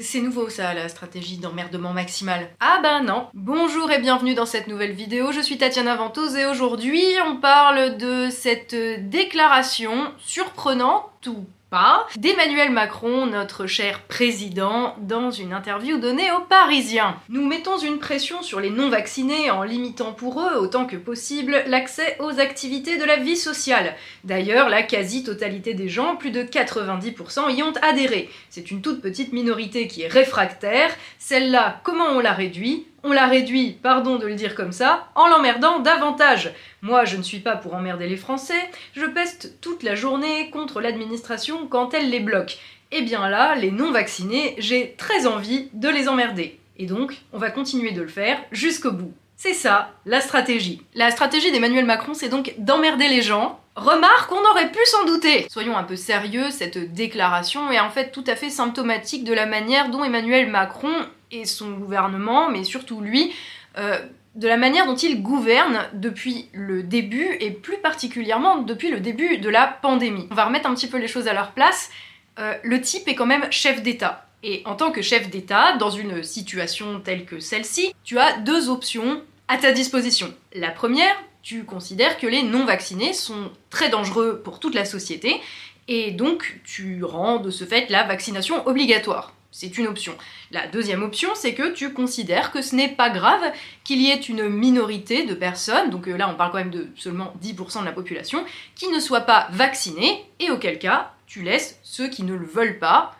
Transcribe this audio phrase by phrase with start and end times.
[0.00, 2.50] C'est nouveau ça, la stratégie d'emmerdement maximal.
[2.60, 6.46] Ah bah non Bonjour et bienvenue dans cette nouvelle vidéo, je suis Tatiana Ventose et
[6.46, 8.76] aujourd'hui on parle de cette
[9.10, 17.16] déclaration surprenante ou pas d'Emmanuel Macron, notre cher président, dans une interview donnée aux Parisiens.
[17.28, 22.16] Nous mettons une pression sur les non-vaccinés en limitant pour eux autant que possible l'accès
[22.20, 23.94] aux activités de la vie sociale.
[24.24, 28.30] D'ailleurs, la quasi-totalité des gens, plus de 90%, y ont adhéré.
[28.48, 30.90] C'est une toute petite minorité qui est réfractaire.
[31.18, 32.86] Celle-là, comment on la réduit?
[33.04, 36.52] On la réduit, pardon de le dire comme ça, en l'emmerdant davantage.
[36.82, 40.80] Moi, je ne suis pas pour emmerder les Français, je peste toute la journée contre
[40.80, 42.58] l'administration quand elle les bloque.
[42.90, 46.58] Et eh bien là, les non-vaccinés, j'ai très envie de les emmerder.
[46.78, 49.12] Et donc, on va continuer de le faire jusqu'au bout.
[49.36, 50.82] C'est ça, la stratégie.
[50.94, 53.60] La stratégie d'Emmanuel Macron, c'est donc d'emmerder les gens.
[53.76, 55.46] Remarque, on aurait pu s'en douter.
[55.48, 59.46] Soyons un peu sérieux, cette déclaration est en fait tout à fait symptomatique de la
[59.46, 60.92] manière dont Emmanuel Macron
[61.30, 63.32] et son gouvernement, mais surtout lui,
[63.76, 63.98] euh,
[64.34, 69.38] de la manière dont il gouverne depuis le début, et plus particulièrement depuis le début
[69.38, 70.28] de la pandémie.
[70.30, 71.90] On va remettre un petit peu les choses à leur place.
[72.38, 74.26] Euh, le type est quand même chef d'État.
[74.44, 78.68] Et en tant que chef d'État, dans une situation telle que celle-ci, tu as deux
[78.68, 80.32] options à ta disposition.
[80.54, 85.40] La première, tu considères que les non-vaccinés sont très dangereux pour toute la société,
[85.88, 89.32] et donc tu rends de ce fait la vaccination obligatoire.
[89.50, 90.14] C'est une option.
[90.50, 93.40] La deuxième option, c'est que tu considères que ce n'est pas grave
[93.82, 96.88] qu'il y ait une minorité de personnes, donc euh, là on parle quand même de
[96.96, 101.78] seulement 10% de la population, qui ne soient pas vaccinées, et auquel cas tu laisses
[101.82, 103.16] ceux qui ne le veulent pas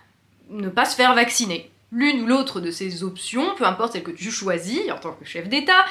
[0.51, 1.71] ne pas se faire vacciner.
[1.91, 5.25] L'une ou l'autre de ces options, peu importe celle que tu choisis en tant que
[5.25, 5.85] chef d'État,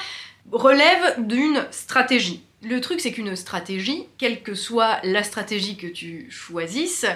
[0.52, 2.42] relève d'une stratégie.
[2.62, 7.06] Le truc, c'est qu'une stratégie, quelle que soit la stratégie que tu choisisses,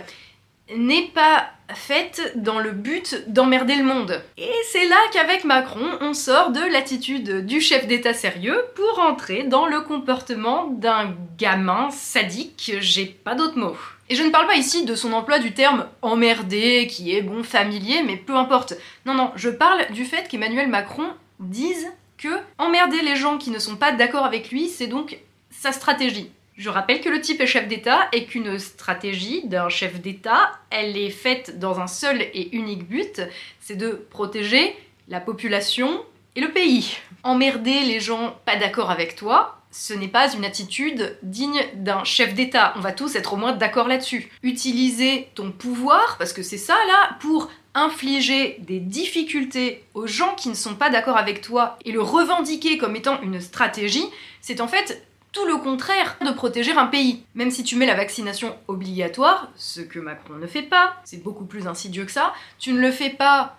[0.77, 4.23] n'est pas faite dans le but d'emmerder le monde.
[4.37, 9.45] Et c'est là qu'avec Macron, on sort de l'attitude du chef d'État sérieux pour entrer
[9.45, 13.77] dans le comportement d'un gamin sadique, j'ai pas d'autre mot.
[14.09, 17.43] Et je ne parle pas ici de son emploi du terme emmerder, qui est bon
[17.43, 18.75] familier, mais peu importe.
[19.07, 21.07] Non, non, je parle du fait qu'Emmanuel Macron
[21.41, 22.29] dise que
[22.59, 25.19] emmerder les gens qui ne sont pas d'accord avec lui, c'est donc
[25.51, 26.31] sa stratégie.
[26.57, 30.97] Je rappelle que le type est chef d'État et qu'une stratégie d'un chef d'État, elle
[30.97, 33.23] est faite dans un seul et unique but,
[33.61, 34.77] c'est de protéger
[35.09, 36.05] la population
[36.37, 36.97] et le pays.
[37.23, 42.35] Emmerder les gens pas d'accord avec toi, ce n'est pas une attitude digne d'un chef
[42.35, 42.75] d'État.
[42.77, 44.31] On va tous être au moins d'accord là-dessus.
[44.43, 50.51] Utiliser ton pouvoir, parce que c'est ça là, pour infliger des difficultés aux gens qui
[50.51, 54.05] ne sont pas d'accord avec toi et le revendiquer comme étant une stratégie,
[54.43, 57.25] c'est en fait tout le contraire de protéger un pays.
[57.35, 61.47] Même si tu mets la vaccination obligatoire, ce que Macron ne fait pas, c'est beaucoup
[61.47, 63.57] plus insidieux que ça, tu ne le fais pas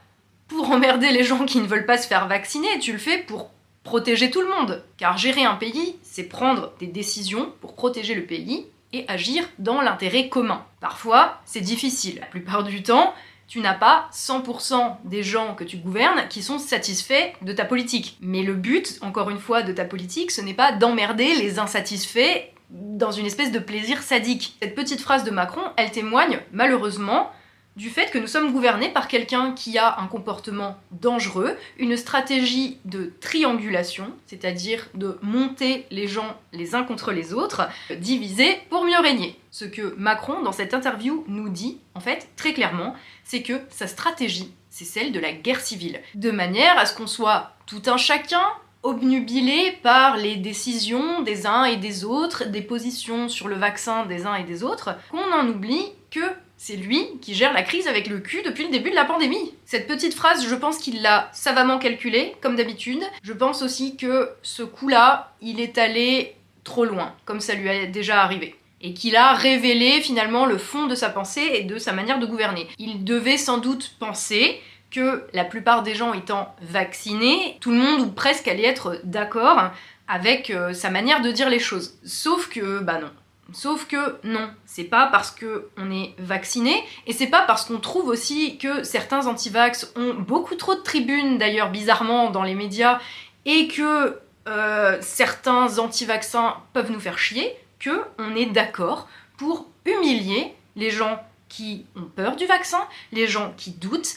[0.47, 3.49] pour emmerder les gens qui ne veulent pas se faire vacciner, tu le fais pour
[3.83, 4.83] protéger tout le monde.
[4.97, 9.81] Car gérer un pays, c'est prendre des décisions pour protéger le pays et agir dans
[9.81, 10.63] l'intérêt commun.
[10.79, 12.19] Parfois, c'est difficile.
[12.19, 13.13] La plupart du temps,
[13.47, 18.17] tu n'as pas 100% des gens que tu gouvernes qui sont satisfaits de ta politique.
[18.21, 22.49] Mais le but, encore une fois, de ta politique, ce n'est pas d'emmerder les insatisfaits
[22.69, 24.57] dans une espèce de plaisir sadique.
[24.61, 27.29] Cette petite phrase de Macron, elle témoigne malheureusement
[27.75, 32.77] du fait que nous sommes gouvernés par quelqu'un qui a un comportement dangereux, une stratégie
[32.85, 37.67] de triangulation, c'est-à-dire de monter les gens les uns contre les autres,
[37.97, 39.39] diviser pour mieux régner.
[39.51, 43.87] Ce que Macron, dans cette interview, nous dit, en fait, très clairement, c'est que sa
[43.87, 47.97] stratégie, c'est celle de la guerre civile, de manière à ce qu'on soit tout un
[47.97, 48.43] chacun
[48.83, 54.25] obnubilé par les décisions des uns et des autres, des positions sur le vaccin des
[54.25, 56.19] uns et des autres, qu'on en oublie que
[56.57, 59.53] c'est lui qui gère la crise avec le cul depuis le début de la pandémie.
[59.65, 63.03] Cette petite phrase, je pense qu'il l'a savamment calculée, comme d'habitude.
[63.21, 67.87] Je pense aussi que ce coup-là, il est allé trop loin, comme ça lui est
[67.87, 68.55] déjà arrivé.
[68.81, 72.25] Et qu'il a révélé finalement le fond de sa pensée et de sa manière de
[72.25, 72.67] gouverner.
[72.77, 74.61] Il devait sans doute penser
[74.91, 79.71] que la plupart des gens étant vaccinés, tout le monde ou presque allait être d'accord
[80.07, 81.97] avec euh, sa manière de dire les choses.
[82.05, 83.09] Sauf que, bah non,
[83.51, 87.79] Sauf que non, c'est pas parce que on est vacciné et c'est pas parce qu'on
[87.79, 92.99] trouve aussi que certains antivax ont beaucoup trop de tribunes d'ailleurs bizarrement dans les médias
[93.45, 99.07] et que euh, certains anti-vaccins peuvent nous faire chier que on est d'accord
[99.37, 104.15] pour humilier les gens qui ont peur du vaccin, les gens qui doutent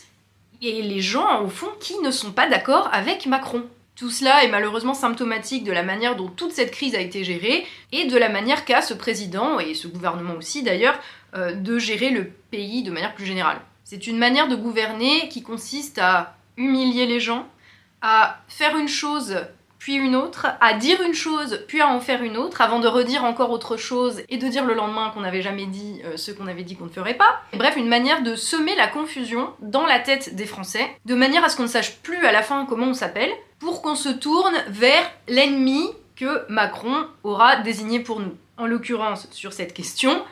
[0.62, 3.64] et les gens au fond qui ne sont pas d'accord avec Macron.
[3.96, 7.66] Tout cela est malheureusement symptomatique de la manière dont toute cette crise a été gérée
[7.92, 10.98] et de la manière qu'a ce président, et ce gouvernement aussi d'ailleurs,
[11.34, 13.60] euh, de gérer le pays de manière plus générale.
[13.84, 17.48] C'est une manière de gouverner qui consiste à humilier les gens,
[18.02, 19.38] à faire une chose
[19.78, 22.88] puis une autre, à dire une chose, puis à en faire une autre, avant de
[22.88, 26.32] redire encore autre chose et de dire le lendemain qu'on n'avait jamais dit euh, ce
[26.32, 27.40] qu'on avait dit qu'on ne ferait pas.
[27.52, 31.48] Bref, une manière de semer la confusion dans la tête des Français, de manière à
[31.48, 34.54] ce qu'on ne sache plus à la fin comment on s'appelle, pour qu'on se tourne
[34.68, 38.36] vers l'ennemi que Macron aura désigné pour nous.
[38.56, 40.22] En l'occurrence, sur cette question,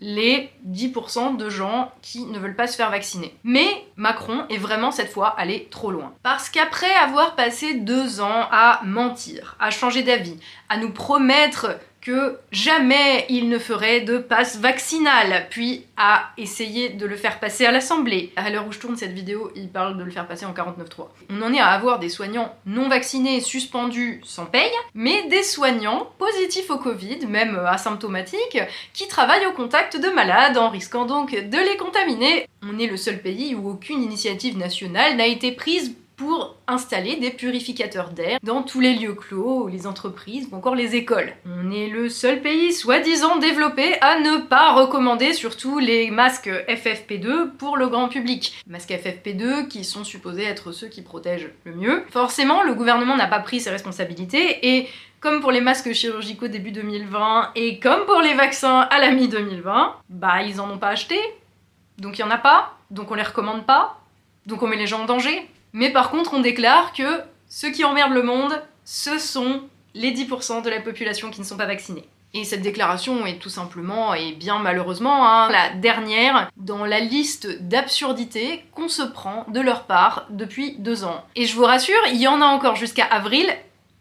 [0.00, 3.34] les 10% de gens qui ne veulent pas se faire vacciner.
[3.44, 6.14] Mais Macron est vraiment cette fois allé trop loin.
[6.22, 10.38] Parce qu'après avoir passé deux ans à mentir, à changer d'avis,
[10.68, 17.06] à nous promettre que jamais il ne ferait de passe vaccinal, puis a essayé de
[17.06, 18.32] le faire passer à l'Assemblée.
[18.36, 21.08] À l'heure où je tourne cette vidéo, il parle de le faire passer en 49.3.
[21.30, 26.10] On en est à avoir des soignants non vaccinés suspendus sans paye, mais des soignants
[26.18, 28.58] positifs au Covid, même asymptomatiques,
[28.92, 32.46] qui travaillent au contact de malades en risquant donc de les contaminer.
[32.62, 37.30] On est le seul pays où aucune initiative nationale n'a été prise pour installer des
[37.30, 41.32] purificateurs d'air dans tous les lieux clos, les entreprises ou encore les écoles.
[41.46, 47.52] On est le seul pays soi-disant développé à ne pas recommander surtout les masques FFP2
[47.56, 48.62] pour le grand public.
[48.66, 52.04] masques FFP2 qui sont supposés être ceux qui protègent le mieux.
[52.10, 54.88] Forcément, le gouvernement n'a pas pris ses responsabilités et
[55.20, 59.92] comme pour les masques chirurgicaux début 2020 et comme pour les vaccins à la mi-2020,
[60.10, 61.18] bah ils en ont pas acheté.
[61.96, 63.98] Donc il y en a pas, donc on les recommande pas,
[64.44, 65.48] donc on met les gens en danger.
[65.72, 69.62] Mais par contre, on déclare que ceux qui emmerdent le monde, ce sont
[69.94, 72.08] les 10% de la population qui ne sont pas vaccinés.
[72.32, 77.60] Et cette déclaration est tout simplement, et bien malheureusement, hein, la dernière dans la liste
[77.62, 81.24] d'absurdités qu'on se prend de leur part depuis deux ans.
[81.34, 83.52] Et je vous rassure, il y en a encore jusqu'à avril,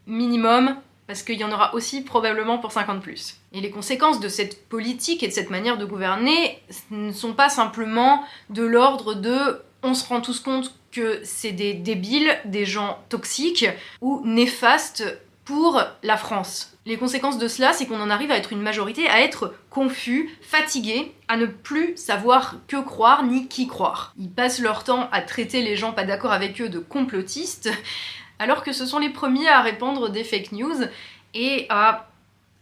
[0.05, 0.75] minimum,
[1.07, 3.37] parce qu'il y en aura aussi probablement pour 50 plus.
[3.51, 6.61] Et les conséquences de cette politique et de cette manière de gouverner
[6.91, 11.73] ne sont pas simplement de l'ordre de on se rend tous compte que c'est des
[11.73, 13.67] débiles, des gens toxiques
[14.01, 15.03] ou néfastes
[15.45, 16.77] pour la France.
[16.85, 20.29] Les conséquences de cela, c'est qu'on en arrive à être une majorité, à être confus,
[20.41, 24.13] fatigués, à ne plus savoir que croire ni qui croire.
[24.19, 27.71] Ils passent leur temps à traiter les gens pas d'accord avec eux de complotistes,
[28.37, 30.85] alors que ce sont les premiers à répandre des fake news
[31.33, 32.09] et à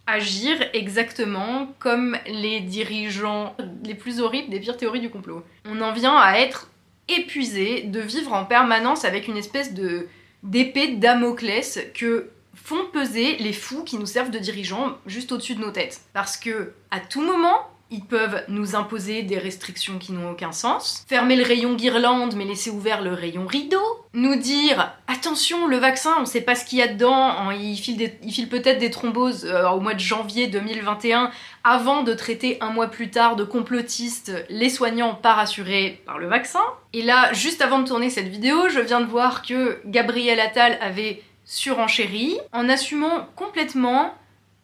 [0.06, 3.54] agir exactement comme les dirigeants
[3.84, 5.44] les plus horribles des pires théories du complot.
[5.66, 6.70] On en vient à être
[7.08, 10.08] épuisé de vivre en permanence avec une espèce de
[10.42, 15.54] d'épée de Damoclès que font peser les fous qui nous servent de dirigeants juste au-dessus
[15.54, 16.00] de nos têtes.
[16.12, 17.58] Parce que à tout moment,
[17.90, 22.44] ils peuvent nous imposer des restrictions qui n'ont aucun sens, fermer le rayon guirlande mais
[22.44, 23.82] laisser ouvert le rayon rideau,
[24.12, 28.48] nous dire attention le vaccin on sait pas ce qu'il y a dedans, il file,
[28.48, 31.30] peut-être des thromboses euh, au mois de janvier 2021
[31.64, 36.28] avant de traiter un mois plus tard de complotistes les soignants pas rassurés par le
[36.28, 36.62] vaccin.
[36.92, 40.78] Et là juste avant de tourner cette vidéo je viens de voir que Gabriel Attal
[40.80, 44.14] avait surenchéri en assumant complètement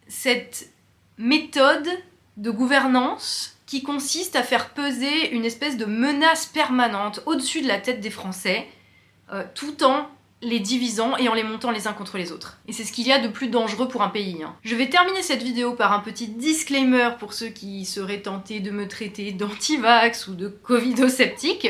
[0.06, 0.69] cette
[1.17, 1.88] méthode
[2.36, 7.78] de gouvernance qui consiste à faire peser une espèce de menace permanente au-dessus de la
[7.78, 8.66] tête des Français,
[9.32, 10.08] euh, tout en
[10.42, 12.58] les divisant et en les montant les uns contre les autres.
[12.69, 14.42] Et c'est ce qu'il y a de plus dangereux pour un pays.
[14.42, 14.54] Hein.
[14.62, 18.70] Je vais terminer cette vidéo par un petit disclaimer pour ceux qui seraient tentés de
[18.70, 21.69] me traiter d'anti-vax ou de covidosceptique.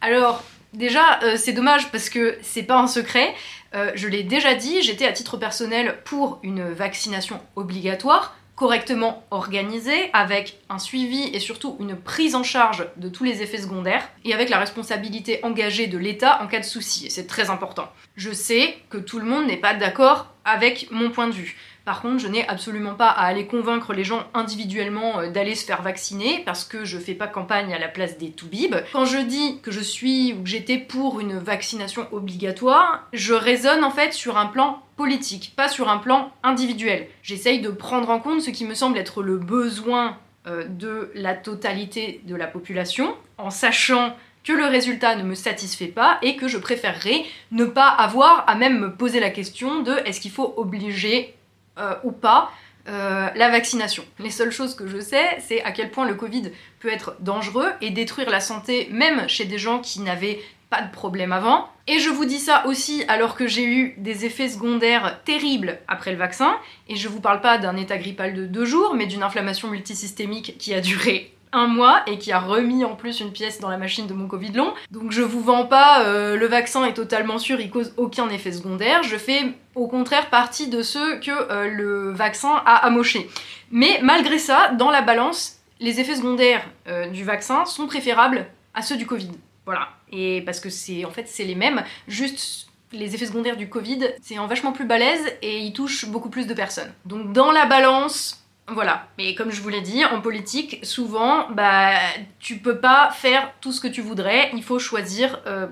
[0.00, 3.34] Alors, déjà, euh, c'est dommage parce que c'est pas un secret.
[3.74, 10.08] Euh, je l'ai déjà dit, j'étais à titre personnel pour une vaccination obligatoire correctement organisé,
[10.12, 14.34] avec un suivi et surtout une prise en charge de tous les effets secondaires, et
[14.34, 17.88] avec la responsabilité engagée de l'État en cas de souci, et c'est très important.
[18.14, 21.56] Je sais que tout le monde n'est pas d'accord avec mon point de vue.
[21.84, 25.64] Par contre, je n'ai absolument pas à aller convaincre les gens individuellement euh, d'aller se
[25.64, 28.76] faire vacciner parce que je fais pas campagne à la place des toubibs.
[28.92, 33.82] Quand je dis que je suis ou que j'étais pour une vaccination obligatoire, je raisonne
[33.82, 37.08] en fait sur un plan politique, pas sur un plan individuel.
[37.22, 41.34] J'essaye de prendre en compte ce qui me semble être le besoin euh, de la
[41.34, 46.48] totalité de la population, en sachant que le résultat ne me satisfait pas et que
[46.48, 50.54] je préférerais ne pas avoir à même me poser la question de est-ce qu'il faut
[50.56, 51.34] obliger
[51.78, 52.50] euh, ou pas
[52.88, 54.04] euh, la vaccination.
[54.18, 57.68] Les seules choses que je sais, c'est à quel point le Covid peut être dangereux
[57.80, 61.68] et détruire la santé même chez des gens qui n'avaient pas de problème avant.
[61.86, 66.10] Et je vous dis ça aussi alors que j'ai eu des effets secondaires terribles après
[66.10, 66.56] le vaccin.
[66.88, 70.56] Et je vous parle pas d'un état grippal de deux jours, mais d'une inflammation multisystémique
[70.58, 73.76] qui a duré un mois et qui a remis en plus une pièce dans la
[73.76, 74.72] machine de mon Covid long.
[74.90, 78.52] Donc je vous vends pas euh, le vaccin est totalement sûr, il cause aucun effet
[78.52, 79.02] secondaire.
[79.02, 83.28] Je fais au contraire partie de ceux que euh, le vaccin a amoché.
[83.70, 88.82] Mais malgré ça, dans la balance, les effets secondaires euh, du vaccin sont préférables à
[88.82, 89.30] ceux du Covid.
[89.66, 89.88] Voilà.
[90.10, 94.10] Et parce que c'est en fait c'est les mêmes, juste les effets secondaires du Covid,
[94.22, 96.92] c'est en vachement plus balèze et ils touchent beaucoup plus de personnes.
[97.06, 99.08] Donc dans la balance, voilà.
[99.18, 101.94] Mais comme je vous l'ai dit, en politique, souvent, bah,
[102.38, 104.50] tu peux pas faire tout ce que tu voudrais.
[104.54, 105.66] Il faut choisir euh,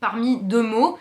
[0.00, 0.98] parmi deux mots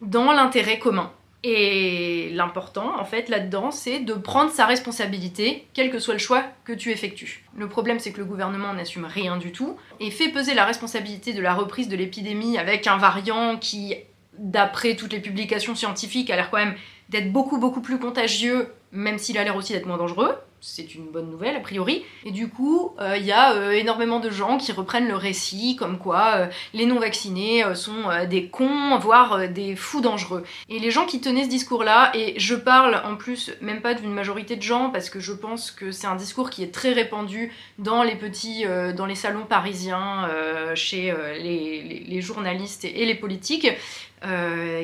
[0.00, 1.12] dans l'intérêt commun.
[1.46, 6.42] Et l'important, en fait, là-dedans, c'est de prendre sa responsabilité, quel que soit le choix
[6.64, 7.44] que tu effectues.
[7.54, 11.34] Le problème, c'est que le gouvernement n'assume rien du tout et fait peser la responsabilité
[11.34, 13.94] de la reprise de l'épidémie avec un variant qui,
[14.38, 16.76] d'après toutes les publications scientifiques, a l'air quand même
[17.10, 20.34] d'être beaucoup beaucoup plus contagieux, même s'il a l'air aussi d'être moins dangereux
[20.66, 22.04] c'est une bonne nouvelle a priori.
[22.24, 25.76] Et du coup, il euh, y a euh, énormément de gens qui reprennent le récit
[25.76, 30.44] comme quoi euh, les non-vaccinés sont des cons, voire des fous dangereux.
[30.70, 34.12] Et les gens qui tenaient ce discours-là, et je parle en plus même pas d'une
[34.12, 37.52] majorité de gens parce que je pense que c'est un discours qui est très répandu
[37.78, 38.64] dans les petits,
[38.96, 40.28] dans les salons parisiens,
[40.74, 43.68] chez les, journalistes et les politiques.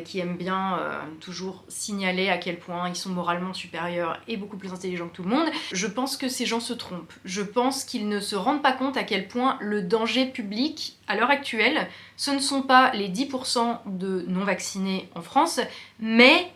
[0.04, 0.78] Qui aiment bien
[1.20, 5.22] toujours signaler à quel point ils sont moralement supérieurs et beaucoup plus intelligents que tout
[5.22, 7.12] le monde, je pense que ces gens se trompent.
[7.24, 11.16] Je pense qu'ils ne se rendent pas compte à quel point le danger public, à
[11.16, 15.60] l'heure actuelle, ce ne sont pas les 10% de non-vaccinés en France,
[15.98, 16.52] mais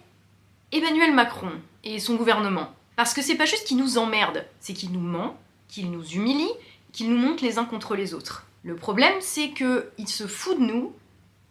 [0.73, 1.52] Emmanuel Macron
[1.85, 2.68] et son gouvernement.
[2.97, 5.37] Parce que c'est pas juste qu'il nous emmerde, c'est qu'il nous ment,
[5.68, 6.50] qu'il nous humilie,
[6.92, 8.47] qu'il nous monte les uns contre les autres.
[8.62, 10.92] Le problème, c'est qu'il se fout de nous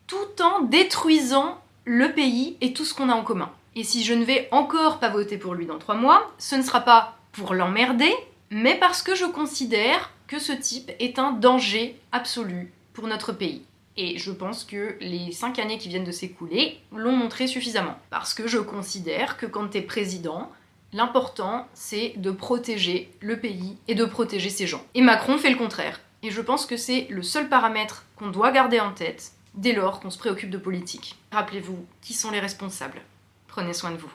[0.07, 3.51] tout en détruisant le pays et tout ce qu'on a en commun.
[3.75, 6.61] Et si je ne vais encore pas voter pour lui dans trois mois, ce ne
[6.61, 8.13] sera pas pour l'emmerder,
[8.49, 13.63] mais parce que je considère que ce type est un danger absolu pour notre pays.
[13.97, 17.99] Et je pense que les cinq années qui viennent de s'écouler l'ont montré suffisamment.
[18.09, 20.51] Parce que je considère que quand tu es président,
[20.93, 24.83] l'important c'est de protéger le pays et de protéger ses gens.
[24.93, 25.99] Et Macron fait le contraire.
[26.23, 29.99] Et je pense que c'est le seul paramètre qu'on doit garder en tête dès lors
[29.99, 31.15] qu'on se préoccupe de politique.
[31.31, 33.01] Rappelez-vous qui sont les responsables?
[33.47, 34.11] Prenez soin de vous.